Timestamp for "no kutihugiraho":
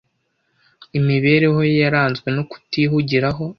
2.35-3.43